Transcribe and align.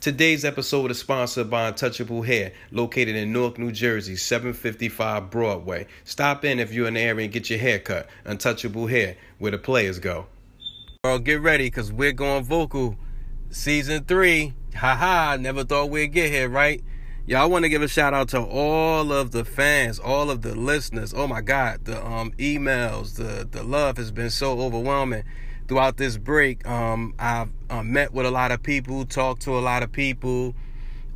Today's 0.00 0.44
episode 0.44 0.92
is 0.92 0.98
sponsored 1.00 1.50
by 1.50 1.66
Untouchable 1.66 2.22
Hair, 2.22 2.52
located 2.70 3.16
in 3.16 3.32
Newark, 3.32 3.58
New 3.58 3.72
Jersey, 3.72 4.14
755 4.14 5.28
Broadway. 5.28 5.88
Stop 6.04 6.44
in 6.44 6.60
if 6.60 6.72
you're 6.72 6.86
in 6.86 6.94
the 6.94 7.00
area 7.00 7.24
and 7.24 7.32
get 7.32 7.50
your 7.50 7.58
hair 7.58 7.80
cut. 7.80 8.08
Untouchable 8.24 8.86
Hair, 8.86 9.16
where 9.38 9.50
the 9.50 9.58
players 9.58 9.98
go. 9.98 10.26
Well, 11.02 11.18
get 11.18 11.40
ready, 11.40 11.64
because 11.64 11.92
we're 11.92 12.12
going 12.12 12.44
vocal. 12.44 12.94
Season 13.50 14.04
3. 14.04 14.54
Haha, 14.76 15.36
never 15.36 15.64
thought 15.64 15.90
we'd 15.90 16.12
get 16.12 16.30
here, 16.30 16.48
right? 16.48 16.80
Y'all 17.26 17.50
want 17.50 17.64
to 17.64 17.68
give 17.68 17.82
a 17.82 17.88
shout 17.88 18.14
out 18.14 18.28
to 18.28 18.40
all 18.40 19.12
of 19.12 19.32
the 19.32 19.44
fans, 19.44 19.98
all 19.98 20.30
of 20.30 20.42
the 20.42 20.54
listeners. 20.54 21.12
Oh 21.12 21.26
my 21.26 21.40
God, 21.40 21.84
the 21.86 22.06
um, 22.06 22.30
emails, 22.38 23.16
the 23.16 23.46
the 23.50 23.64
love 23.64 23.96
has 23.96 24.12
been 24.12 24.30
so 24.30 24.60
overwhelming 24.60 25.24
throughout 25.68 25.98
this 25.98 26.16
break, 26.16 26.66
um, 26.66 27.14
I've 27.18 27.50
uh, 27.68 27.82
met 27.82 28.12
with 28.12 28.26
a 28.26 28.30
lot 28.30 28.50
of 28.50 28.62
people, 28.62 29.04
talked 29.04 29.42
to 29.42 29.56
a 29.56 29.60
lot 29.60 29.82
of 29.82 29.92
people, 29.92 30.54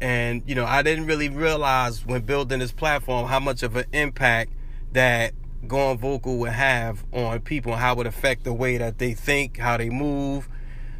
and 0.01 0.43
you 0.47 0.55
know, 0.55 0.67
I 0.67 0.83
didn't 0.83 1.07
really 1.07 1.31
realize 1.31 2.05
when 2.05 2.23
building 2.23 2.59
this 2.59 2.73
platform 2.73 3.27
how 3.29 3.41
much 3.41 3.63
of 3.63 3.75
an 3.77 3.87
impact 3.93 4.53
that 4.93 5.33
going 5.67 5.97
vocal 5.97 6.37
would 6.39 6.53
have 6.53 7.05
on 7.13 7.41
people, 7.41 7.77
how 7.77 7.93
it 7.93 7.99
would 7.99 8.07
affect 8.07 8.45
the 8.45 8.53
way 8.53 8.77
that 8.77 8.99
they 8.99 9.15
think, 9.15 9.57
how 9.57 9.79
they 9.79 9.89
move, 9.89 10.49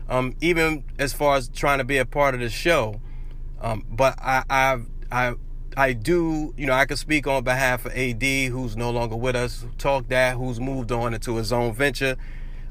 um, 0.09 0.35
even 0.41 0.85
as 0.99 1.13
far 1.13 1.37
as 1.37 1.49
trying 1.49 1.79
to 1.79 1.85
be 1.85 1.99
a 1.99 2.07
part 2.07 2.35
of 2.35 2.41
the 2.41 2.49
show. 2.49 3.01
Um, 3.61 3.85
but 3.91 4.19
I, 4.19 4.45
I, 4.49 4.79
I, 5.11 5.35
I 5.77 5.93
do, 5.93 6.55
you 6.57 6.67
know, 6.67 6.73
I 6.73 6.87
can 6.87 6.97
speak 6.97 7.27
on 7.27 7.45
behalf 7.45 7.85
of 7.85 7.93
AD, 7.93 8.23
who's 8.23 8.77
no 8.77 8.91
longer 8.91 9.17
with 9.17 9.37
us, 9.37 9.67
talk 9.79 10.09
that, 10.09 10.37
who's 10.37 10.59
moved 10.59 10.91
on 10.91 11.13
into 11.13 11.37
his 11.37 11.53
own 11.53 11.75
venture 11.75 12.17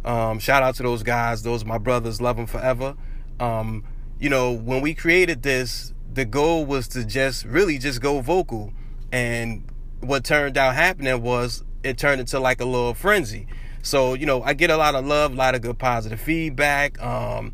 um, 0.03 0.39
shout 0.39 0.63
out 0.63 0.75
to 0.75 0.83
those 0.83 1.03
guys. 1.03 1.43
Those 1.43 1.65
my 1.65 1.77
brothers. 1.77 2.21
Love 2.21 2.37
them 2.37 2.45
forever. 2.47 2.95
Um, 3.39 3.83
you 4.19 4.29
know, 4.29 4.51
when 4.51 4.81
we 4.81 4.93
created 4.93 5.43
this, 5.43 5.93
the 6.13 6.25
goal 6.25 6.65
was 6.65 6.87
to 6.89 7.03
just 7.03 7.45
really 7.45 7.77
just 7.77 8.01
go 8.01 8.21
vocal. 8.21 8.73
And 9.11 9.63
what 9.99 10.23
turned 10.23 10.57
out 10.57 10.75
happening 10.75 11.21
was 11.21 11.63
it 11.83 11.97
turned 11.97 12.21
into 12.21 12.39
like 12.39 12.61
a 12.61 12.65
little 12.65 12.93
frenzy. 12.93 13.47
So, 13.83 14.13
you 14.13 14.25
know, 14.25 14.43
I 14.43 14.53
get 14.53 14.69
a 14.69 14.77
lot 14.77 14.95
of 14.95 15.05
love, 15.05 15.33
a 15.33 15.35
lot 15.35 15.55
of 15.55 15.61
good 15.61 15.79
positive 15.79 16.19
feedback. 16.19 17.01
Um, 17.01 17.53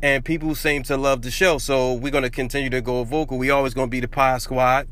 and 0.00 0.24
people 0.24 0.54
seem 0.54 0.82
to 0.84 0.96
love 0.96 1.22
the 1.22 1.30
show. 1.30 1.58
So 1.58 1.92
we're 1.92 2.12
going 2.12 2.22
to 2.22 2.30
continue 2.30 2.70
to 2.70 2.80
go 2.80 3.04
vocal. 3.04 3.36
We 3.38 3.50
always 3.50 3.74
going 3.74 3.88
to 3.88 3.90
be 3.90 4.00
the 4.00 4.08
Pod 4.08 4.40
Squad. 4.42 4.88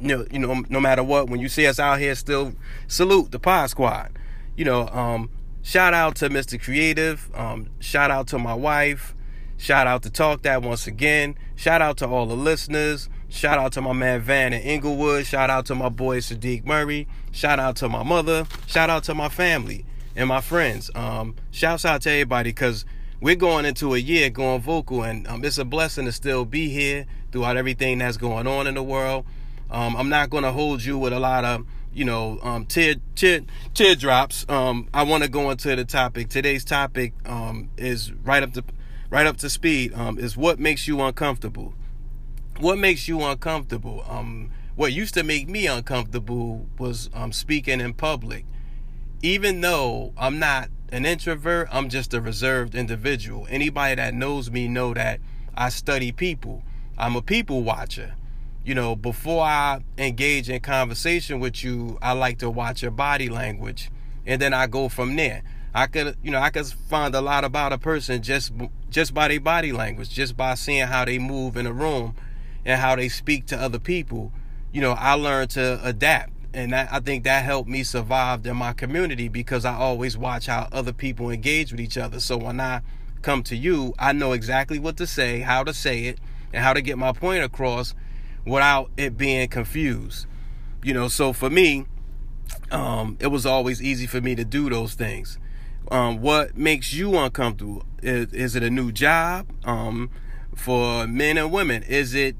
You 0.00 0.08
know, 0.08 0.26
you 0.30 0.38
know, 0.38 0.62
no 0.68 0.80
matter 0.80 1.02
what, 1.02 1.28
when 1.28 1.40
you 1.40 1.48
see 1.48 1.66
us 1.66 1.78
out 1.78 1.98
here, 1.98 2.14
still 2.14 2.54
salute 2.86 3.32
the 3.32 3.38
Pod 3.38 3.70
Squad. 3.70 4.18
You 4.56 4.64
know, 4.64 4.88
um, 4.88 5.30
Shout 5.62 5.94
out 5.94 6.16
to 6.16 6.28
Mr. 6.28 6.60
Creative. 6.60 7.30
Um, 7.34 7.70
shout 7.78 8.10
out 8.10 8.26
to 8.28 8.38
my 8.38 8.54
wife. 8.54 9.14
Shout 9.56 9.86
out 9.86 10.02
to 10.02 10.10
Talk 10.10 10.42
That 10.42 10.62
once 10.62 10.88
again. 10.88 11.36
Shout 11.54 11.80
out 11.80 11.98
to 11.98 12.08
all 12.08 12.26
the 12.26 12.34
listeners. 12.36 13.08
Shout 13.28 13.58
out 13.58 13.72
to 13.74 13.80
my 13.80 13.92
man 13.92 14.20
Van 14.20 14.52
in 14.52 14.60
Inglewood. 14.60 15.24
Shout 15.24 15.50
out 15.50 15.66
to 15.66 15.76
my 15.76 15.88
boy 15.88 16.18
Sadiq 16.18 16.64
Murray. 16.64 17.06
Shout 17.30 17.60
out 17.60 17.76
to 17.76 17.88
my 17.88 18.02
mother. 18.02 18.44
Shout 18.66 18.90
out 18.90 19.04
to 19.04 19.14
my 19.14 19.28
family 19.28 19.86
and 20.16 20.28
my 20.28 20.40
friends. 20.40 20.90
Um, 20.96 21.36
shouts 21.52 21.84
out 21.84 22.02
to 22.02 22.10
everybody 22.10 22.50
because 22.50 22.84
we're 23.20 23.36
going 23.36 23.64
into 23.64 23.94
a 23.94 23.98
year 23.98 24.30
going 24.30 24.60
vocal, 24.60 25.04
and 25.04 25.28
um, 25.28 25.44
it's 25.44 25.58
a 25.58 25.64
blessing 25.64 26.06
to 26.06 26.12
still 26.12 26.44
be 26.44 26.70
here 26.70 27.06
throughout 27.30 27.56
everything 27.56 27.98
that's 27.98 28.16
going 28.16 28.48
on 28.48 28.66
in 28.66 28.74
the 28.74 28.82
world. 28.82 29.24
Um, 29.70 29.96
I'm 29.96 30.08
not 30.08 30.28
going 30.28 30.42
to 30.42 30.52
hold 30.52 30.82
you 30.82 30.98
with 30.98 31.12
a 31.12 31.20
lot 31.20 31.44
of 31.44 31.64
you 31.94 32.04
know, 32.04 32.38
um, 32.42 32.66
tear, 32.66 32.94
tear, 33.14 33.40
teardrops. 33.74 34.46
Um, 34.48 34.88
I 34.94 35.02
want 35.02 35.22
to 35.22 35.28
go 35.28 35.50
into 35.50 35.74
the 35.74 35.84
topic. 35.84 36.28
Today's 36.28 36.64
topic 36.64 37.12
um, 37.26 37.70
is 37.76 38.12
right 38.12 38.42
up 38.42 38.52
to 38.54 38.64
right 39.10 39.26
up 39.26 39.36
to 39.38 39.50
speed. 39.50 39.92
Um, 39.94 40.18
is 40.18 40.36
what 40.36 40.58
makes 40.58 40.88
you 40.88 41.00
uncomfortable. 41.00 41.74
What 42.58 42.78
makes 42.78 43.08
you 43.08 43.22
uncomfortable? 43.22 44.04
Um, 44.08 44.50
what 44.74 44.92
used 44.92 45.14
to 45.14 45.22
make 45.22 45.48
me 45.48 45.66
uncomfortable 45.66 46.66
was 46.78 47.10
um, 47.12 47.32
speaking 47.32 47.80
in 47.80 47.94
public. 47.94 48.46
Even 49.22 49.60
though 49.60 50.12
I'm 50.16 50.38
not 50.38 50.68
an 50.90 51.06
introvert, 51.06 51.68
I'm 51.70 51.88
just 51.88 52.12
a 52.14 52.20
reserved 52.20 52.74
individual. 52.74 53.46
Anybody 53.50 53.96
that 53.96 54.14
knows 54.14 54.50
me 54.50 54.68
know 54.68 54.94
that 54.94 55.20
I 55.54 55.68
study 55.68 56.12
people. 56.12 56.62
I'm 56.98 57.16
a 57.16 57.22
people 57.22 57.62
watcher 57.62 58.14
you 58.64 58.74
know, 58.74 58.94
before 58.94 59.42
I 59.44 59.80
engage 59.98 60.48
in 60.48 60.60
conversation 60.60 61.40
with 61.40 61.64
you, 61.64 61.98
I 62.00 62.12
like 62.12 62.38
to 62.38 62.50
watch 62.50 62.82
your 62.82 62.92
body 62.92 63.28
language, 63.28 63.90
and 64.24 64.40
then 64.40 64.54
I 64.54 64.66
go 64.66 64.88
from 64.88 65.16
there. 65.16 65.42
I 65.74 65.86
could, 65.86 66.16
you 66.22 66.30
know, 66.30 66.38
I 66.38 66.50
could 66.50 66.66
find 66.66 67.14
a 67.14 67.20
lot 67.20 67.44
about 67.44 67.72
a 67.72 67.78
person 67.78 68.22
just 68.22 68.52
just 68.90 69.14
by 69.14 69.28
their 69.28 69.40
body 69.40 69.72
language, 69.72 70.10
just 70.10 70.36
by 70.36 70.54
seeing 70.54 70.86
how 70.86 71.04
they 71.04 71.18
move 71.18 71.56
in 71.56 71.66
a 71.66 71.72
room 71.72 72.14
and 72.64 72.80
how 72.80 72.94
they 72.94 73.08
speak 73.08 73.46
to 73.46 73.56
other 73.56 73.78
people. 73.78 74.32
You 74.70 74.80
know, 74.80 74.92
I 74.92 75.14
learned 75.14 75.50
to 75.50 75.80
adapt, 75.82 76.32
and 76.54 76.72
that, 76.72 76.92
I 76.92 77.00
think 77.00 77.24
that 77.24 77.44
helped 77.44 77.68
me 77.68 77.82
survive 77.82 78.46
in 78.46 78.56
my 78.56 78.74
community 78.74 79.28
because 79.28 79.64
I 79.64 79.74
always 79.74 80.16
watch 80.16 80.46
how 80.46 80.68
other 80.70 80.92
people 80.92 81.30
engage 81.30 81.72
with 81.72 81.80
each 81.80 81.96
other. 81.96 82.20
So 82.20 82.36
when 82.36 82.60
I 82.60 82.82
come 83.22 83.42
to 83.44 83.56
you, 83.56 83.94
I 83.98 84.12
know 84.12 84.32
exactly 84.32 84.78
what 84.78 84.96
to 84.98 85.06
say, 85.06 85.40
how 85.40 85.64
to 85.64 85.74
say 85.74 86.04
it, 86.04 86.18
and 86.52 86.62
how 86.62 86.74
to 86.74 86.82
get 86.82 86.98
my 86.98 87.12
point 87.12 87.42
across 87.42 87.94
without 88.44 88.90
it 88.96 89.16
being 89.16 89.48
confused. 89.48 90.26
You 90.82 90.94
know, 90.94 91.08
so 91.08 91.32
for 91.32 91.50
me, 91.50 91.86
um, 92.70 93.16
it 93.20 93.28
was 93.28 93.46
always 93.46 93.82
easy 93.82 94.06
for 94.06 94.20
me 94.20 94.34
to 94.34 94.44
do 94.44 94.68
those 94.68 94.94
things. 94.94 95.38
Um, 95.90 96.20
what 96.20 96.56
makes 96.56 96.92
you 96.92 97.16
uncomfortable? 97.16 97.84
Is, 98.02 98.32
is 98.32 98.56
it 98.56 98.62
a 98.62 98.70
new 98.70 98.92
job? 98.92 99.46
Um, 99.64 100.10
for 100.54 101.06
men 101.06 101.38
and 101.38 101.52
women, 101.52 101.82
is 101.84 102.14
it 102.14 102.36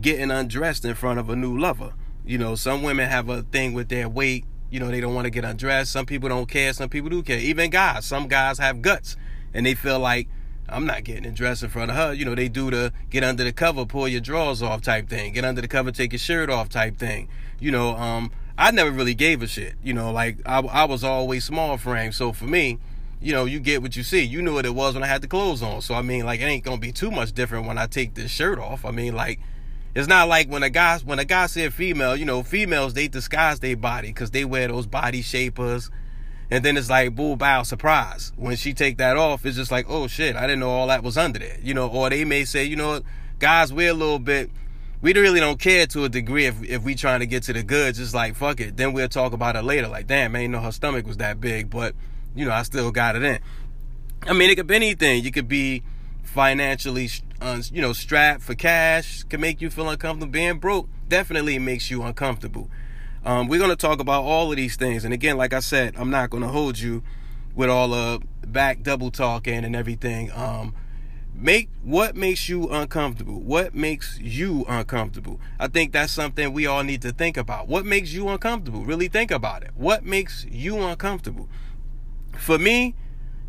getting 0.00 0.30
undressed 0.30 0.84
in 0.84 0.94
front 0.94 1.18
of 1.18 1.28
a 1.28 1.36
new 1.36 1.56
lover? 1.56 1.94
You 2.24 2.38
know, 2.38 2.54
some 2.54 2.82
women 2.82 3.08
have 3.08 3.28
a 3.28 3.42
thing 3.42 3.72
with 3.72 3.88
their 3.88 4.08
weight. 4.08 4.44
You 4.70 4.80
know, 4.80 4.88
they 4.88 5.00
don't 5.00 5.14
want 5.14 5.26
to 5.26 5.30
get 5.30 5.44
undressed. 5.44 5.92
Some 5.92 6.06
people 6.06 6.28
don't 6.28 6.48
care. 6.48 6.72
Some 6.72 6.88
people 6.88 7.10
do 7.10 7.22
care. 7.22 7.38
Even 7.38 7.70
guys. 7.70 8.06
Some 8.06 8.26
guys 8.28 8.58
have 8.58 8.80
guts 8.80 9.16
and 9.52 9.66
they 9.66 9.74
feel 9.74 9.98
like 9.98 10.28
I'm 10.72 10.86
not 10.86 11.04
getting 11.04 11.32
dressed 11.34 11.62
in 11.62 11.68
front 11.68 11.90
of 11.90 11.96
her. 11.96 12.12
You 12.12 12.24
know, 12.24 12.34
they 12.34 12.48
do 12.48 12.70
the 12.70 12.92
get 13.10 13.22
under 13.22 13.44
the 13.44 13.52
cover, 13.52 13.84
pull 13.84 14.08
your 14.08 14.20
drawers 14.20 14.62
off 14.62 14.82
type 14.82 15.08
thing. 15.08 15.32
Get 15.32 15.44
under 15.44 15.60
the 15.60 15.68
cover, 15.68 15.92
take 15.92 16.12
your 16.12 16.18
shirt 16.18 16.50
off 16.50 16.68
type 16.68 16.96
thing. 16.96 17.28
You 17.60 17.70
know, 17.70 17.96
um, 17.96 18.30
I 18.56 18.70
never 18.70 18.90
really 18.90 19.14
gave 19.14 19.42
a 19.42 19.46
shit. 19.46 19.74
You 19.82 19.92
know, 19.94 20.10
like 20.12 20.38
I, 20.46 20.60
I 20.60 20.84
was 20.84 21.04
always 21.04 21.44
small 21.44 21.76
frame. 21.76 22.12
So 22.12 22.32
for 22.32 22.44
me, 22.44 22.78
you 23.20 23.32
know, 23.32 23.44
you 23.44 23.60
get 23.60 23.82
what 23.82 23.96
you 23.96 24.02
see. 24.02 24.22
You 24.22 24.42
knew 24.42 24.54
what 24.54 24.66
it 24.66 24.74
was 24.74 24.94
when 24.94 25.02
I 25.02 25.06
had 25.06 25.22
the 25.22 25.28
clothes 25.28 25.62
on. 25.62 25.80
So 25.82 25.94
I 25.94 26.02
mean, 26.02 26.24
like 26.24 26.40
it 26.40 26.44
ain't 26.44 26.64
gonna 26.64 26.78
be 26.78 26.92
too 26.92 27.10
much 27.10 27.32
different 27.32 27.66
when 27.66 27.78
I 27.78 27.86
take 27.86 28.14
this 28.14 28.30
shirt 28.30 28.58
off. 28.58 28.84
I 28.84 28.90
mean, 28.90 29.14
like 29.14 29.38
it's 29.94 30.08
not 30.08 30.28
like 30.28 30.48
when 30.48 30.62
a 30.62 30.70
guy 30.70 30.98
when 30.98 31.18
a 31.18 31.24
guy 31.24 31.46
said 31.46 31.72
female. 31.72 32.16
You 32.16 32.24
know, 32.24 32.42
females 32.42 32.94
they 32.94 33.08
disguise 33.08 33.60
their 33.60 33.76
body 33.76 34.08
because 34.08 34.30
they 34.30 34.44
wear 34.44 34.68
those 34.68 34.86
body 34.86 35.22
shapers 35.22 35.90
and 36.50 36.64
then 36.64 36.76
it's 36.76 36.90
like 36.90 37.14
boo 37.14 37.36
bow 37.36 37.62
surprise. 37.62 38.32
When 38.36 38.56
she 38.56 38.74
take 38.74 38.98
that 38.98 39.16
off 39.16 39.46
it's 39.46 39.56
just 39.56 39.70
like 39.70 39.86
oh 39.88 40.06
shit 40.06 40.36
i 40.36 40.42
didn't 40.42 40.60
know 40.60 40.70
all 40.70 40.86
that 40.88 41.02
was 41.02 41.16
under 41.16 41.38
there. 41.38 41.58
You 41.62 41.74
know 41.74 41.88
or 41.88 42.10
they 42.10 42.24
may 42.24 42.44
say 42.44 42.64
you 42.64 42.76
know 42.76 43.00
guys 43.38 43.72
we're 43.72 43.90
a 43.90 43.94
little 43.94 44.18
bit 44.18 44.50
we 45.00 45.12
really 45.14 45.40
don't 45.40 45.58
care 45.58 45.84
to 45.88 46.04
a 46.04 46.08
degree 46.08 46.46
if, 46.46 46.62
if 46.62 46.82
we 46.84 46.94
trying 46.94 47.20
to 47.20 47.26
get 47.26 47.42
to 47.44 47.52
the 47.52 47.64
goods. 47.64 47.98
It's 47.98 48.14
like 48.14 48.36
fuck 48.36 48.60
it. 48.60 48.76
Then 48.76 48.92
we'll 48.92 49.08
talk 49.08 49.32
about 49.32 49.56
it 49.56 49.62
later. 49.62 49.88
Like 49.88 50.06
damn 50.06 50.32
man 50.32 50.42
you 50.42 50.48
know 50.48 50.60
her 50.60 50.72
stomach 50.72 51.06
was 51.06 51.18
that 51.18 51.40
big 51.40 51.70
but 51.70 51.94
you 52.34 52.44
know 52.44 52.52
i 52.52 52.62
still 52.62 52.90
got 52.90 53.16
it 53.16 53.22
in. 53.22 53.38
I 54.26 54.32
mean 54.32 54.50
it 54.50 54.56
could 54.56 54.66
be 54.66 54.76
anything. 54.76 55.24
You 55.24 55.32
could 55.32 55.48
be 55.48 55.82
financially 56.22 57.10
uh, 57.40 57.60
you 57.72 57.82
know 57.82 57.92
strapped 57.92 58.42
for 58.42 58.54
cash 58.54 59.24
can 59.24 59.40
make 59.40 59.60
you 59.60 59.70
feel 59.70 59.88
uncomfortable. 59.88 60.30
Being 60.32 60.58
broke 60.58 60.88
definitely 61.08 61.58
makes 61.58 61.90
you 61.90 62.02
uncomfortable 62.02 62.70
um, 63.24 63.48
we're 63.48 63.58
going 63.58 63.70
to 63.70 63.76
talk 63.76 64.00
about 64.00 64.24
all 64.24 64.50
of 64.50 64.56
these 64.56 64.76
things. 64.76 65.04
And 65.04 65.14
again, 65.14 65.36
like 65.36 65.52
I 65.52 65.60
said, 65.60 65.94
I'm 65.96 66.10
not 66.10 66.30
going 66.30 66.42
to 66.42 66.48
hold 66.48 66.78
you 66.78 67.02
with 67.54 67.68
all 67.68 67.88
the 67.88 68.20
back 68.46 68.82
double 68.82 69.10
talking 69.10 69.64
and 69.64 69.76
everything. 69.76 70.32
Um, 70.32 70.74
make 71.34 71.68
what 71.82 72.16
makes 72.16 72.48
you 72.48 72.68
uncomfortable? 72.68 73.40
What 73.40 73.74
makes 73.74 74.18
you 74.18 74.64
uncomfortable? 74.68 75.40
I 75.58 75.68
think 75.68 75.92
that's 75.92 76.12
something 76.12 76.52
we 76.52 76.66
all 76.66 76.82
need 76.82 77.02
to 77.02 77.12
think 77.12 77.36
about. 77.36 77.68
What 77.68 77.84
makes 77.84 78.12
you 78.12 78.28
uncomfortable? 78.28 78.84
Really 78.84 79.08
think 79.08 79.30
about 79.30 79.62
it. 79.62 79.70
What 79.74 80.04
makes 80.04 80.44
you 80.50 80.78
uncomfortable? 80.78 81.48
For 82.36 82.58
me 82.58 82.94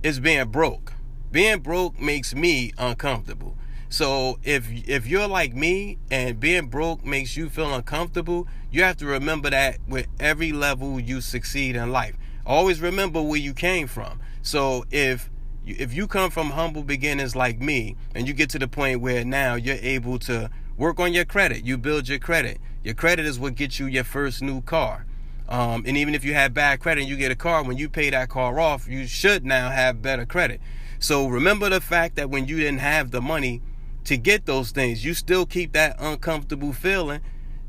it's 0.03 0.19
being 0.19 0.49
broke. 0.49 0.93
Being 1.31 1.59
broke 1.59 1.99
makes 1.99 2.35
me 2.35 2.73
uncomfortable 2.77 3.57
so 3.93 4.39
if 4.41 4.71
if 4.89 5.05
you're 5.05 5.27
like 5.27 5.53
me 5.53 5.99
and 6.09 6.39
being 6.39 6.65
broke 6.65 7.05
makes 7.05 7.37
you 7.37 7.47
feel 7.47 7.71
uncomfortable, 7.75 8.47
you 8.71 8.81
have 8.81 8.97
to 8.97 9.05
remember 9.05 9.51
that 9.51 9.77
with 9.87 10.07
every 10.19 10.51
level 10.51 10.99
you 10.99 11.21
succeed 11.21 11.75
in 11.75 11.91
life. 11.91 12.17
Always 12.43 12.81
remember 12.81 13.21
where 13.21 13.39
you 13.39 13.53
came 13.53 13.85
from. 13.85 14.19
So 14.41 14.85
if 14.89 15.29
if 15.63 15.93
you 15.93 16.07
come 16.07 16.31
from 16.31 16.49
humble 16.49 16.81
beginnings 16.81 17.35
like 17.35 17.59
me 17.59 17.95
and 18.15 18.27
you 18.27 18.33
get 18.33 18.49
to 18.49 18.57
the 18.57 18.67
point 18.67 18.99
where 18.99 19.23
now 19.23 19.53
you're 19.53 19.77
able 19.79 20.17
to 20.21 20.49
work 20.75 20.99
on 20.99 21.13
your 21.13 21.25
credit, 21.25 21.63
you 21.63 21.77
build 21.77 22.09
your 22.09 22.17
credit. 22.17 22.57
Your 22.83 22.95
credit 22.95 23.27
is 23.27 23.37
what 23.37 23.53
gets 23.53 23.79
you 23.79 23.85
your 23.85 24.05
first 24.05 24.41
new 24.41 24.61
car. 24.61 25.05
Um, 25.47 25.83
and 25.85 25.95
even 25.97 26.15
if 26.15 26.25
you 26.25 26.33
have 26.33 26.51
bad 26.55 26.79
credit 26.79 27.01
and 27.01 27.09
you 27.11 27.15
get 27.15 27.31
a 27.31 27.35
car, 27.35 27.63
when 27.63 27.77
you 27.77 27.89
pay 27.89 28.09
that 28.09 28.29
car 28.29 28.59
off, 28.59 28.87
you 28.87 29.05
should 29.05 29.45
now 29.45 29.69
have 29.69 30.01
better 30.01 30.25
credit. 30.25 30.61
So 30.97 31.27
remember 31.27 31.69
the 31.69 31.79
fact 31.79 32.15
that 32.15 32.31
when 32.31 32.47
you 32.47 32.57
didn't 32.57 32.79
have 32.79 33.11
the 33.11 33.21
money 33.21 33.61
to 34.05 34.17
get 34.17 34.45
those 34.45 34.71
things, 34.71 35.05
you 35.05 35.13
still 35.13 35.45
keep 35.45 35.73
that 35.73 35.95
uncomfortable 35.99 36.73
feeling 36.73 37.21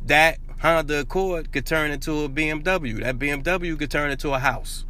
that 0.05 0.39
Honda 0.61 1.01
Accord 1.01 1.53
could 1.53 1.67
turn 1.67 1.91
into 1.91 2.25
a 2.25 2.29
BMW. 2.29 3.01
That 3.01 3.19
BMW 3.19 3.79
could 3.79 3.91
turn 3.91 4.11
into 4.11 4.33
a 4.33 4.39
house. 4.39 4.85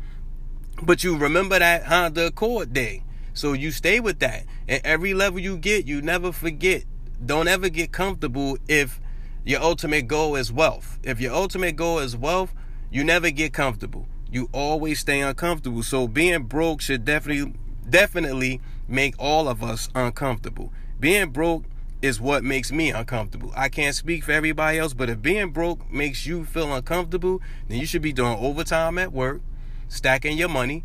But 0.82 1.04
you 1.04 1.16
remember 1.16 1.58
that 1.58 1.84
Honda 1.84 2.26
Accord 2.26 2.72
day. 2.72 3.04
So 3.32 3.52
you 3.52 3.70
stay 3.70 4.00
with 4.00 4.20
that. 4.20 4.44
And 4.68 4.80
every 4.84 5.14
level 5.14 5.40
you 5.40 5.56
get, 5.56 5.86
you 5.86 6.00
never 6.00 6.32
forget. 6.32 6.84
Don't 7.24 7.48
ever 7.48 7.68
get 7.68 7.92
comfortable 7.92 8.58
if 8.68 9.00
your 9.44 9.60
ultimate 9.60 10.06
goal 10.08 10.36
is 10.36 10.52
wealth. 10.52 10.98
If 11.02 11.20
your 11.20 11.34
ultimate 11.34 11.76
goal 11.76 11.98
is 11.98 12.16
wealth, 12.16 12.54
you 12.90 13.04
never 13.04 13.30
get 13.30 13.52
comfortable. 13.52 14.06
You 14.30 14.48
always 14.52 15.00
stay 15.00 15.20
uncomfortable. 15.20 15.82
So 15.82 16.08
being 16.08 16.44
broke 16.44 16.80
should 16.80 17.04
definitely 17.04 17.54
definitely 17.88 18.60
make 18.88 19.14
all 19.18 19.48
of 19.48 19.62
us 19.62 19.88
uncomfortable. 19.94 20.72
Being 21.00 21.30
broke 21.30 21.64
is 22.02 22.20
what 22.20 22.44
makes 22.44 22.70
me 22.70 22.90
uncomfortable. 22.90 23.50
I 23.56 23.68
can't 23.68 23.94
speak 23.94 24.24
for 24.24 24.32
everybody 24.32 24.78
else, 24.78 24.92
but 24.92 25.08
if 25.08 25.22
being 25.22 25.50
broke 25.50 25.90
makes 25.90 26.26
you 26.26 26.44
feel 26.44 26.72
uncomfortable, 26.74 27.40
then 27.68 27.78
you 27.78 27.86
should 27.86 28.02
be 28.02 28.12
doing 28.12 28.36
overtime 28.38 28.98
at 28.98 29.12
work, 29.12 29.40
stacking 29.88 30.36
your 30.36 30.48
money. 30.48 30.84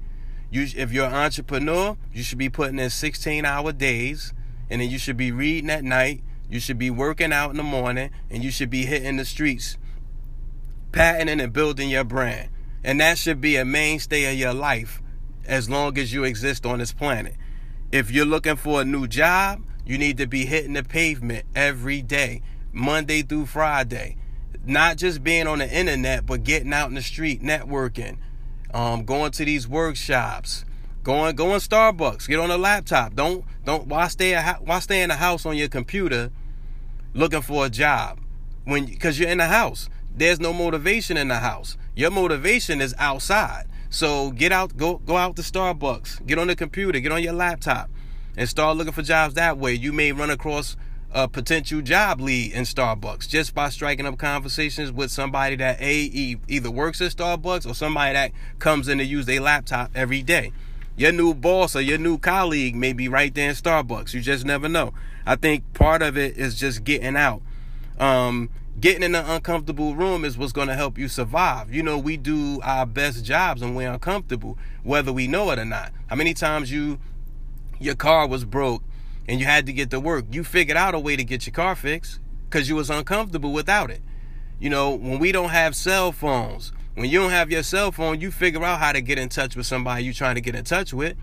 You, 0.49 0.67
if 0.75 0.91
you're 0.91 1.05
an 1.05 1.13
entrepreneur, 1.13 1.97
you 2.13 2.23
should 2.23 2.37
be 2.37 2.49
putting 2.49 2.79
in 2.79 2.89
16 2.89 3.45
hour 3.45 3.71
days, 3.71 4.33
and 4.69 4.81
then 4.81 4.89
you 4.89 4.97
should 4.97 5.17
be 5.17 5.31
reading 5.31 5.69
at 5.69 5.83
night. 5.83 6.23
You 6.49 6.59
should 6.59 6.79
be 6.79 6.89
working 6.89 7.31
out 7.31 7.51
in 7.51 7.57
the 7.57 7.63
morning, 7.63 8.09
and 8.29 8.43
you 8.43 8.49
should 8.49 8.69
be 8.69 8.85
hitting 8.85 9.17
the 9.17 9.25
streets, 9.25 9.77
patenting 10.91 11.41
and 11.41 11.53
building 11.53 11.89
your 11.89 12.03
brand. 12.03 12.49
And 12.83 12.99
that 13.01 13.17
should 13.17 13.41
be 13.41 13.57
a 13.57 13.65
mainstay 13.65 14.31
of 14.31 14.39
your 14.39 14.53
life 14.53 15.01
as 15.45 15.69
long 15.69 15.97
as 15.97 16.13
you 16.13 16.23
exist 16.23 16.65
on 16.65 16.79
this 16.79 16.93
planet. 16.93 17.35
If 17.91 18.09
you're 18.09 18.25
looking 18.25 18.55
for 18.55 18.81
a 18.81 18.85
new 18.85 19.05
job, 19.07 19.63
you 19.89 19.97
need 19.97 20.17
to 20.17 20.27
be 20.27 20.45
hitting 20.45 20.73
the 20.73 20.83
pavement 20.83 21.47
every 21.55 22.03
day, 22.03 22.43
Monday 22.71 23.23
through 23.23 23.47
Friday. 23.47 24.17
Not 24.63 24.97
just 24.97 25.23
being 25.23 25.47
on 25.47 25.57
the 25.57 25.67
internet, 25.67 26.27
but 26.27 26.43
getting 26.43 26.71
out 26.73 26.89
in 26.89 26.93
the 26.93 27.01
street, 27.01 27.41
networking, 27.41 28.19
um, 28.71 29.03
going 29.03 29.31
to 29.31 29.45
these 29.45 29.67
workshops, 29.67 30.63
going 31.01 31.35
going 31.35 31.59
Starbucks, 31.59 32.27
get 32.27 32.39
on 32.39 32.51
a 32.51 32.57
laptop. 32.57 33.15
Don't 33.15 33.43
don't 33.65 33.87
why 33.87 34.09
stay 34.09 34.33
a, 34.33 34.59
why 34.61 34.77
stay 34.77 35.01
in 35.01 35.09
the 35.09 35.15
house 35.15 35.43
on 35.43 35.57
your 35.57 35.69
computer 35.69 36.29
looking 37.15 37.41
for 37.41 37.65
a 37.65 37.69
job 37.71 38.19
when 38.65 38.85
because 38.85 39.17
you're 39.17 39.29
in 39.29 39.39
the 39.39 39.47
house. 39.47 39.89
There's 40.15 40.39
no 40.39 40.53
motivation 40.53 41.17
in 41.17 41.29
the 41.29 41.39
house. 41.39 41.77
Your 41.95 42.11
motivation 42.11 42.79
is 42.79 42.93
outside. 42.99 43.65
So 43.89 44.29
get 44.29 44.51
out, 44.51 44.77
go 44.77 44.99
go 44.99 45.17
out 45.17 45.35
to 45.37 45.41
Starbucks, 45.41 46.27
get 46.27 46.37
on 46.37 46.45
the 46.45 46.55
computer, 46.55 46.99
get 46.99 47.11
on 47.11 47.23
your 47.23 47.33
laptop, 47.33 47.89
and 48.37 48.47
start 48.47 48.77
looking 48.77 48.93
for 48.93 49.01
jobs 49.01 49.35
that 49.35 49.57
way. 49.57 49.73
You 49.73 49.93
may 49.93 50.11
run 50.11 50.29
across 50.29 50.75
a 51.11 51.27
potential 51.27 51.81
job 51.81 52.21
lead 52.21 52.51
in 52.53 52.63
Starbucks 52.63 53.27
just 53.27 53.55
by 53.55 53.69
striking 53.69 54.05
up 54.05 54.17
conversations 54.17 54.91
with 54.91 55.11
somebody 55.11 55.55
that 55.55 55.81
a 55.81 56.37
either 56.47 56.69
works 56.69 57.01
at 57.01 57.11
Starbucks 57.11 57.69
or 57.69 57.73
somebody 57.73 58.13
that 58.13 58.31
comes 58.59 58.87
in 58.87 58.99
to 58.99 59.03
use 59.03 59.25
their 59.25 59.41
laptop 59.41 59.91
every 59.95 60.21
day. 60.21 60.51
Your 60.95 61.11
new 61.11 61.33
boss 61.33 61.75
or 61.75 61.81
your 61.81 61.97
new 61.97 62.17
colleague 62.17 62.75
may 62.75 62.93
be 62.93 63.07
right 63.07 63.33
there 63.33 63.49
in 63.49 63.55
Starbucks. 63.55 64.13
You 64.13 64.21
just 64.21 64.45
never 64.45 64.67
know. 64.67 64.93
I 65.25 65.35
think 65.35 65.73
part 65.73 66.01
of 66.01 66.17
it 66.17 66.37
is 66.37 66.59
just 66.59 66.83
getting 66.83 67.15
out. 67.15 67.41
Um, 67.99 68.49
getting 68.79 69.03
in 69.03 69.15
an 69.15 69.25
uncomfortable 69.25 69.95
room 69.95 70.23
is 70.25 70.37
what's 70.37 70.51
going 70.51 70.67
to 70.67 70.75
help 70.75 70.97
you 70.97 71.07
survive. 71.07 71.73
You 71.73 71.83
know, 71.83 71.97
we 71.97 72.17
do 72.17 72.59
our 72.63 72.85
best 72.85 73.23
jobs 73.25 73.61
when 73.61 73.75
we're 73.75 73.91
uncomfortable, 73.91 74.57
whether 74.83 75.11
we 75.11 75.27
know 75.27 75.51
it 75.51 75.59
or 75.59 75.65
not. 75.65 75.91
How 76.07 76.15
many 76.15 76.33
times 76.33 76.71
you 76.71 76.99
your 77.79 77.95
car 77.95 78.27
was 78.27 78.45
broke 78.45 78.83
and 79.27 79.39
you 79.39 79.45
had 79.45 79.65
to 79.65 79.73
get 79.73 79.91
to 79.91 79.99
work, 79.99 80.25
you 80.31 80.43
figured 80.43 80.77
out 80.77 80.95
a 80.95 80.99
way 80.99 81.15
to 81.15 81.23
get 81.23 81.45
your 81.45 81.53
car 81.53 81.75
fixed 81.75 82.19
because 82.49 82.67
you 82.67 82.75
was 82.75 82.89
uncomfortable 82.89 83.51
without 83.51 83.91
it. 83.91 84.01
You 84.59 84.69
know, 84.69 84.91
when 84.91 85.19
we 85.19 85.31
don't 85.31 85.49
have 85.49 85.75
cell 85.75 86.11
phones, 86.11 86.73
when 86.95 87.09
you 87.09 87.19
don't 87.19 87.31
have 87.31 87.49
your 87.49 87.63
cell 87.63 87.91
phone, 87.91 88.19
you 88.19 88.31
figure 88.31 88.63
out 88.63 88.79
how 88.79 88.91
to 88.91 89.01
get 89.01 89.17
in 89.17 89.29
touch 89.29 89.55
with 89.55 89.65
somebody 89.65 90.03
you're 90.03 90.13
trying 90.13 90.35
to 90.35 90.41
get 90.41 90.55
in 90.55 90.65
touch 90.65 90.93
with 90.93 91.15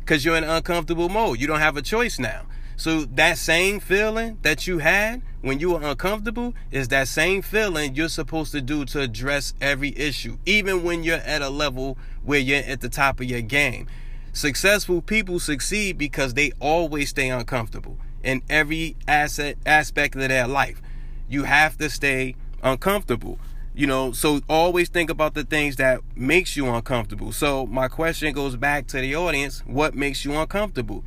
because 0.00 0.24
you're 0.24 0.36
in 0.36 0.44
uncomfortable 0.44 1.08
mode. 1.08 1.38
You 1.38 1.46
don't 1.46 1.60
have 1.60 1.76
a 1.76 1.82
choice 1.82 2.18
now. 2.18 2.46
So 2.76 3.04
that 3.06 3.38
same 3.38 3.80
feeling 3.80 4.38
that 4.42 4.68
you 4.68 4.78
had 4.78 5.20
when 5.42 5.58
you 5.58 5.72
were 5.72 5.82
uncomfortable 5.82 6.54
is 6.70 6.88
that 6.88 7.08
same 7.08 7.42
feeling 7.42 7.96
you're 7.96 8.08
supposed 8.08 8.52
to 8.52 8.60
do 8.60 8.84
to 8.86 9.00
address 9.00 9.52
every 9.60 9.94
issue, 9.98 10.38
even 10.46 10.84
when 10.84 11.02
you're 11.02 11.16
at 11.16 11.42
a 11.42 11.50
level 11.50 11.98
where 12.22 12.38
you're 12.38 12.62
at 12.62 12.80
the 12.80 12.88
top 12.88 13.18
of 13.18 13.26
your 13.26 13.40
game. 13.40 13.88
Successful 14.32 15.02
people 15.02 15.40
succeed 15.40 15.98
because 15.98 16.34
they 16.34 16.52
always 16.60 17.10
stay 17.10 17.28
uncomfortable 17.28 17.98
in 18.22 18.42
every 18.48 18.96
asset 19.06 19.56
aspect 19.66 20.14
of 20.14 20.28
their 20.28 20.46
life. 20.46 20.80
You 21.28 21.44
have 21.44 21.76
to 21.78 21.90
stay 21.90 22.36
uncomfortable. 22.62 23.38
You 23.74 23.86
know, 23.86 24.12
so 24.12 24.40
always 24.48 24.88
think 24.88 25.08
about 25.08 25.34
the 25.34 25.44
things 25.44 25.76
that 25.76 26.00
makes 26.16 26.56
you 26.56 26.66
uncomfortable. 26.68 27.32
So 27.32 27.66
my 27.66 27.88
question 27.88 28.32
goes 28.32 28.56
back 28.56 28.88
to 28.88 29.00
the 29.00 29.14
audience, 29.14 29.60
what 29.66 29.94
makes 29.94 30.24
you 30.24 30.34
uncomfortable? 30.34 31.04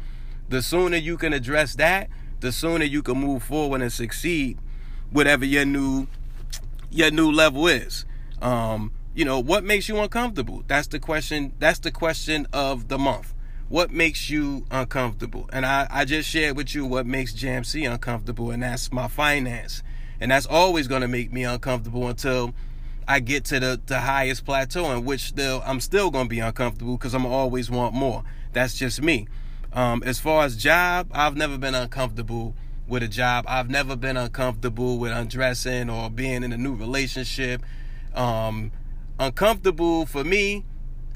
The 0.47 0.61
sooner 0.61 0.97
you 0.97 1.17
can 1.17 1.33
address 1.33 1.75
that, 1.75 2.09
the 2.39 2.51
sooner 2.51 2.85
you 2.85 3.01
can 3.01 3.17
move 3.17 3.43
forward 3.43 3.81
and 3.81 3.91
succeed 3.91 4.57
whatever 5.11 5.45
your 5.45 5.65
new 5.65 6.07
your 6.89 7.11
new 7.11 7.31
level 7.31 7.67
is. 7.67 8.05
Um, 8.41 8.91
you 9.13 9.25
know, 9.25 9.39
what 9.39 9.63
makes 9.63 9.89
you 9.89 9.99
uncomfortable? 9.99 10.63
That's 10.67 10.87
the 10.87 10.99
question. 10.99 11.53
That's 11.59 11.79
the 11.79 11.91
question 11.91 12.47
of 12.53 12.87
the 12.87 12.97
month. 12.97 13.33
What 13.67 13.91
makes 13.91 14.29
you 14.29 14.65
uncomfortable? 14.69 15.49
And 15.53 15.65
I, 15.65 15.87
I 15.89 16.05
just 16.05 16.29
shared 16.29 16.57
with 16.57 16.75
you 16.75 16.85
what 16.85 17.05
makes 17.05 17.33
JMC 17.33 17.89
uncomfortable, 17.89 18.51
and 18.51 18.63
that's 18.63 18.91
my 18.91 19.07
finance. 19.07 19.81
And 20.19 20.31
that's 20.31 20.45
always 20.45 20.87
going 20.87 21.01
to 21.01 21.07
make 21.07 21.31
me 21.31 21.43
uncomfortable 21.43 22.07
until 22.07 22.53
I 23.07 23.19
get 23.19 23.45
to 23.45 23.59
the, 23.59 23.81
the 23.85 23.99
highest 23.99 24.45
plateau, 24.45 24.91
in 24.91 25.03
which 25.03 25.21
still 25.21 25.63
I'm 25.65 25.79
still 25.79 26.11
going 26.11 26.25
to 26.25 26.29
be 26.29 26.39
uncomfortable 26.39 26.97
because 26.97 27.13
I'm 27.13 27.25
always 27.25 27.69
want 27.69 27.93
more. 27.93 28.23
That's 28.53 28.77
just 28.77 29.01
me. 29.01 29.27
Um, 29.73 30.03
as 30.05 30.19
far 30.19 30.43
as 30.43 30.57
job, 30.57 31.07
I've 31.11 31.35
never 31.35 31.57
been 31.57 31.75
uncomfortable 31.75 32.55
with 32.87 33.03
a 33.03 33.07
job. 33.07 33.45
I've 33.47 33.69
never 33.69 33.95
been 33.95 34.17
uncomfortable 34.17 34.99
with 34.99 35.11
undressing 35.11 35.89
or 35.89 36.09
being 36.09 36.43
in 36.43 36.51
a 36.51 36.57
new 36.57 36.75
relationship. 36.75 37.63
Um, 38.13 38.71
uncomfortable 39.19 40.05
for 40.05 40.23
me, 40.23 40.65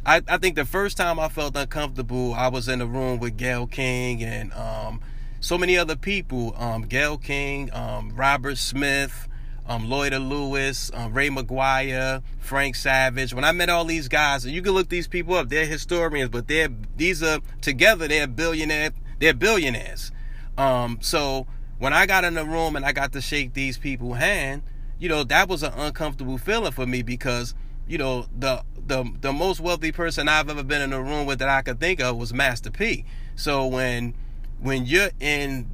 I, 0.05 0.21
I, 0.27 0.37
think 0.37 0.55
the 0.55 0.65
first 0.65 0.97
time 0.97 1.19
I 1.19 1.29
felt 1.29 1.55
uncomfortable, 1.55 2.33
I 2.33 2.47
was 2.47 2.67
in 2.67 2.79
a 2.79 2.85
room 2.85 3.19
with 3.19 3.37
Gayle 3.37 3.65
King 3.65 4.23
and 4.23 4.53
um, 4.53 5.01
so 5.39 5.57
many 5.57 5.77
other 5.77 5.95
people. 5.95 6.53
Um, 6.57 6.83
Gayle 6.83 7.17
King, 7.17 7.73
um, 7.73 8.15
Robert 8.15 8.57
Smith, 8.57 9.27
um, 9.67 9.89
Lloyd 9.89 10.13
Lewis, 10.13 10.91
um, 10.93 11.13
Ray 11.13 11.29
McGuire, 11.29 12.21
Frank 12.39 12.75
Savage. 12.75 13.33
When 13.33 13.43
I 13.43 13.51
met 13.51 13.69
all 13.69 13.85
these 13.85 14.07
guys, 14.07 14.45
and 14.45 14.53
you 14.53 14.61
can 14.61 14.73
look 14.73 14.89
these 14.89 15.07
people 15.07 15.33
up, 15.35 15.49
they're 15.49 15.65
historians, 15.65 16.29
but 16.29 16.47
they're 16.47 16.69
these 16.95 17.23
are 17.23 17.39
together 17.61 18.07
they're 18.07 18.27
billionaire, 18.27 18.91
they're 19.19 19.33
billionaires. 19.33 20.11
Um, 20.57 20.99
so 21.01 21.47
when 21.79 21.93
I 21.93 22.05
got 22.05 22.23
in 22.23 22.35
the 22.35 22.45
room 22.45 22.75
and 22.75 22.85
I 22.85 22.91
got 22.91 23.11
to 23.13 23.21
shake 23.21 23.53
these 23.53 23.77
people's 23.77 24.17
hand, 24.17 24.61
you 24.99 25.09
know 25.09 25.23
that 25.23 25.49
was 25.49 25.63
an 25.63 25.73
uncomfortable 25.75 26.37
feeling 26.37 26.71
for 26.71 26.85
me 26.85 27.01
because 27.01 27.55
you 27.87 27.97
know 27.97 28.27
the 28.37 28.63
the 28.87 29.09
the 29.21 29.33
most 29.33 29.59
wealthy 29.59 29.91
person 29.91 30.27
I've 30.27 30.49
ever 30.49 30.63
been 30.63 30.81
in 30.81 30.93
a 30.93 31.01
room 31.01 31.25
with 31.25 31.39
that 31.39 31.49
I 31.49 31.61
could 31.61 31.79
think 31.79 31.99
of 32.01 32.17
was 32.17 32.33
Master 32.33 32.71
P. 32.71 33.05
So 33.35 33.65
when 33.67 34.13
when 34.59 34.85
you're 34.85 35.11
in 35.19 35.69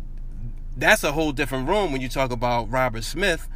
that's 0.75 1.03
a 1.03 1.11
whole 1.11 1.31
different 1.31 1.67
room 1.67 1.91
when 1.91 2.01
you 2.01 2.09
talk 2.09 2.31
about 2.31 2.69
Robert 2.71 3.03
Smith 3.03 3.47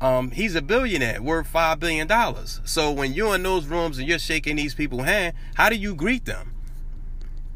um, 0.00 0.32
he's 0.32 0.54
a 0.54 0.62
billionaire 0.62 1.22
worth 1.22 1.46
five 1.46 1.80
billion 1.80 2.06
dollars. 2.06 2.60
So 2.64 2.90
when 2.90 3.14
you're 3.14 3.34
in 3.34 3.42
those 3.42 3.66
rooms 3.66 3.98
and 3.98 4.06
you're 4.06 4.18
shaking 4.18 4.56
these 4.56 4.74
people's 4.74 5.04
hand, 5.04 5.34
how 5.54 5.68
do 5.68 5.76
you 5.76 5.94
greet 5.94 6.24
them? 6.24 6.52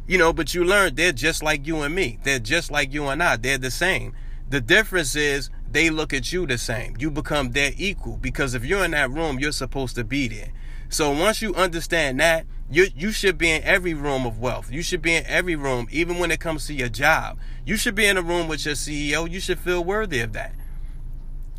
You 0.07 0.17
know, 0.17 0.33
but 0.33 0.55
you 0.55 0.65
learn 0.65 0.95
they're 0.95 1.13
just 1.13 1.43
like 1.43 1.67
you 1.67 1.83
and 1.83 1.95
me. 1.95 2.19
They're 2.23 2.39
just 2.39 2.71
like 2.71 2.93
you 2.95 3.07
and 3.09 3.23
I. 3.23 3.37
They're 3.37 3.59
the 3.59 3.71
same. 3.71 4.15
The 4.49 4.61
difference 4.63 5.15
is 5.15 5.51
they 5.71 5.91
look 5.91 6.13
at 6.13 6.33
you 6.33 6.47
the 6.47 6.59
same. 6.59 6.97
You 6.99 7.11
become 7.11 7.51
their 7.53 7.73
equal 7.77 8.17
because 8.17 8.55
if 8.55 8.65
you're 8.65 8.85
in 8.85 8.93
that 8.93 9.11
room, 9.11 9.39
you're 9.39 9.53
supposed 9.53 9.95
to 9.97 10.05
be 10.05 10.29
there. 10.29 10.53
So 10.89 11.11
once 11.11 11.43
you 11.43 11.55
understand 11.55 12.19
that, 12.21 12.47
you 12.71 12.89
you 12.97 13.13
should 13.13 13.39
be 13.39 13.51
in 13.51 13.63
every 13.63 13.95
room 13.95 14.27
of 14.27 14.39
wealth. 14.39 14.71
You 14.71 14.83
should 14.83 15.03
be 15.03 15.15
in 15.15 15.25
every 15.27 15.57
room, 15.57 15.87
even 15.91 16.19
when 16.19 16.31
it 16.31 16.41
comes 16.41 16.67
to 16.67 16.75
your 16.75 16.89
job. 16.89 17.39
You 17.65 17.77
should 17.77 17.95
be 17.95 18.07
in 18.07 18.17
a 18.17 18.23
room 18.23 18.49
with 18.49 18.65
your 18.65 18.75
CEO. 18.75 19.31
You 19.31 19.41
should 19.41 19.59
feel 19.59 19.85
worthy 19.85 20.21
of 20.21 20.33
that 20.33 20.55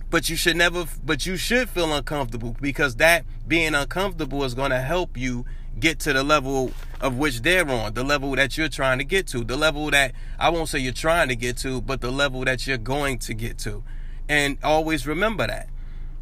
but 0.10 0.30
you 0.30 0.36
should 0.36 0.56
never 0.56 0.86
but 1.04 1.26
you 1.26 1.38
should 1.38 1.70
feel 1.70 1.94
uncomfortable 1.94 2.56
because 2.62 2.96
that 2.96 3.26
being 3.48 3.76
uncomfortable 3.76 4.44
is 4.44 4.54
going 4.54 4.72
to 4.72 4.80
help 4.80 5.18
you 5.18 5.46
get 5.80 6.00
to 6.00 6.14
the 6.14 6.24
level 6.24 6.72
of 7.00 7.18
which 7.18 7.42
they're 7.42 7.70
on 7.70 7.94
the 7.94 8.04
level 8.04 8.36
that 8.36 8.58
you're 8.58 8.70
trying 8.70 8.98
to 8.98 9.04
get 9.04 9.28
to 9.28 9.44
the 9.44 9.56
level 9.56 9.90
that 9.92 10.14
i 10.40 10.50
won't 10.50 10.68
say 10.68 10.80
you're 10.80 10.92
trying 10.92 11.28
to 11.30 11.36
get 11.36 11.56
to 11.58 11.82
but 11.82 12.02
the 12.02 12.12
level 12.12 12.44
that 12.44 12.66
you're 12.66 12.78
going 12.78 13.18
to 13.18 13.34
get 13.34 13.58
to 13.58 13.84
and 14.30 14.58
always 14.64 15.06
remember 15.06 15.46
that 15.48 15.68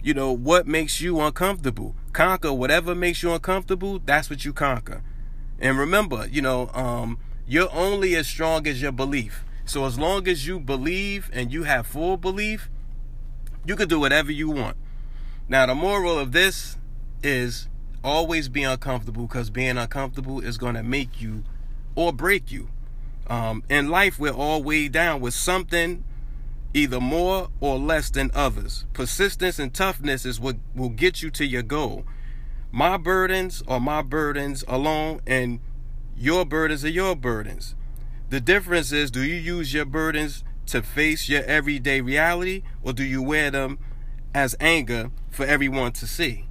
you 0.01 0.13
know 0.13 0.31
what 0.31 0.65
makes 0.65 0.99
you 1.01 1.19
uncomfortable 1.19 1.95
conquer 2.13 2.51
whatever 2.51 2.95
makes 2.95 3.21
you 3.21 3.31
uncomfortable 3.31 3.99
that's 4.05 4.29
what 4.29 4.43
you 4.43 4.51
conquer 4.53 5.03
and 5.59 5.77
remember 5.77 6.27
you 6.31 6.41
know 6.41 6.69
um, 6.73 7.19
you're 7.45 7.71
only 7.71 8.15
as 8.15 8.27
strong 8.27 8.65
as 8.65 8.81
your 8.81 8.91
belief 8.91 9.43
So 9.67 9.83
as 9.85 9.99
long 9.99 10.29
as 10.29 10.47
you 10.47 10.61
believe 10.61 11.29
and 11.33 11.51
you 11.51 11.63
have 11.63 11.85
full 11.85 12.15
belief, 12.15 12.69
you 13.65 13.75
can 13.75 13.89
do 13.89 13.99
whatever 13.99 14.31
you 14.31 14.49
want. 14.49 14.77
Now, 15.49 15.65
the 15.65 15.75
moral 15.75 16.17
of 16.17 16.31
this 16.31 16.77
is 17.21 17.67
always 18.01 18.47
be 18.47 18.63
uncomfortable 18.63 19.27
because 19.27 19.49
being 19.49 19.77
uncomfortable 19.77 20.39
is 20.39 20.57
going 20.57 20.75
to 20.75 20.83
make 20.83 21.21
you 21.21 21.43
or 21.95 22.13
break 22.13 22.49
you. 22.49 22.69
Um, 23.29 23.61
in 23.69 23.89
life, 23.89 24.17
we're 24.17 24.31
all 24.31 24.63
weighed 24.63 24.93
down 24.93 25.19
with 25.19 25.33
something 25.33 26.05
either 26.73 26.99
more 26.99 27.49
or 27.59 27.77
less 27.77 28.09
than 28.09 28.31
others. 28.33 28.85
Persistence 28.93 29.59
and 29.59 29.73
toughness 29.73 30.25
is 30.25 30.39
what 30.39 30.57
will 30.75 30.89
get 30.89 31.21
you 31.21 31.29
to 31.31 31.45
your 31.45 31.63
goal. 31.63 32.05
My 32.71 32.97
burdens 32.97 33.63
are 33.67 33.79
my 33.79 34.01
burdens 34.01 34.63
alone, 34.67 35.21
and 35.25 35.59
your 36.15 36.45
burdens 36.45 36.83
are 36.83 36.89
your 36.89 37.15
burdens. 37.15 37.75
The 38.29 38.41
difference 38.41 38.91
is 38.91 39.09
do 39.09 39.23
you 39.23 39.35
use 39.35 39.73
your 39.73 39.85
burdens 39.85 40.43
to 40.67 40.83
face 40.83 41.29
your 41.29 41.43
everyday 41.43 42.01
reality, 42.01 42.63
or 42.83 42.93
do 42.93 43.03
you 43.03 43.23
wear 43.23 43.49
them 43.49 43.79
as 44.33 44.55
anger 44.59 45.11
for 45.31 45.45
everyone 45.45 45.93
to 45.93 46.05
see? 46.05 46.47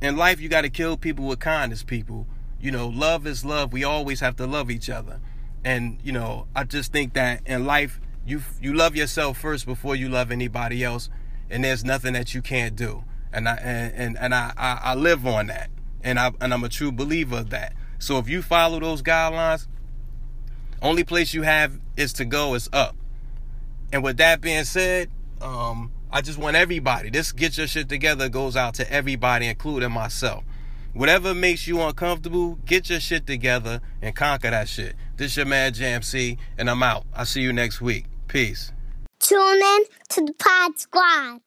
In 0.00 0.16
life, 0.16 0.40
you 0.40 0.48
got 0.48 0.62
to 0.62 0.70
kill 0.70 0.96
people 0.96 1.26
with 1.26 1.40
kindness, 1.40 1.82
people. 1.82 2.26
You 2.60 2.70
know, 2.70 2.86
love 2.86 3.26
is 3.26 3.44
love. 3.44 3.72
We 3.72 3.82
always 3.82 4.20
have 4.20 4.36
to 4.36 4.46
love 4.46 4.70
each 4.70 4.88
other. 4.88 5.20
And, 5.64 5.98
you 6.04 6.12
know, 6.12 6.46
I 6.54 6.64
just 6.64 6.92
think 6.92 7.14
that 7.14 7.42
in 7.46 7.66
life, 7.66 8.00
you 8.26 8.42
you 8.60 8.74
love 8.74 8.96
yourself 8.96 9.38
first 9.38 9.66
before 9.66 9.96
you 9.96 10.08
love 10.08 10.30
anybody 10.30 10.84
else, 10.84 11.08
and 11.50 11.64
there's 11.64 11.84
nothing 11.84 12.12
that 12.14 12.34
you 12.34 12.42
can't 12.42 12.76
do. 12.76 13.04
And 13.32 13.48
I 13.48 13.54
and 13.56 13.94
and, 13.94 14.18
and 14.18 14.34
I, 14.34 14.52
I, 14.56 14.80
I 14.82 14.94
live 14.94 15.26
on 15.26 15.46
that, 15.48 15.70
and 16.02 16.18
I 16.18 16.32
and 16.40 16.52
I'm 16.52 16.64
a 16.64 16.68
true 16.68 16.92
believer 16.92 17.38
of 17.38 17.50
that. 17.50 17.74
So 17.98 18.18
if 18.18 18.28
you 18.28 18.42
follow 18.42 18.80
those 18.80 19.02
guidelines, 19.02 19.66
only 20.80 21.04
place 21.04 21.34
you 21.34 21.42
have 21.42 21.78
is 21.96 22.12
to 22.14 22.24
go 22.24 22.54
is 22.54 22.68
up. 22.72 22.96
And 23.92 24.04
with 24.04 24.18
that 24.18 24.40
being 24.40 24.64
said, 24.64 25.10
um, 25.40 25.92
I 26.10 26.20
just 26.20 26.38
want 26.38 26.56
everybody. 26.56 27.10
This 27.10 27.32
get 27.32 27.58
your 27.58 27.66
shit 27.66 27.88
together 27.88 28.28
goes 28.28 28.56
out 28.56 28.74
to 28.74 28.92
everybody, 28.92 29.46
including 29.46 29.92
myself. 29.92 30.44
Whatever 30.94 31.34
makes 31.34 31.66
you 31.66 31.80
uncomfortable, 31.80 32.56
get 32.64 32.88
your 32.88 33.00
shit 33.00 33.26
together 33.26 33.80
and 34.00 34.16
conquer 34.16 34.50
that 34.50 34.68
shit. 34.68 34.94
This 35.16 35.36
your 35.36 35.46
man 35.46 35.72
Jam 35.74 36.02
C, 36.02 36.38
and 36.56 36.70
I'm 36.70 36.82
out. 36.82 37.04
I'll 37.14 37.26
see 37.26 37.42
you 37.42 37.52
next 37.52 37.80
week. 37.80 38.06
Peace. 38.28 38.72
Tune 39.20 39.60
in 39.62 39.84
to 40.10 40.24
the 40.26 40.34
Pod 40.34 40.78
Squad. 40.78 41.40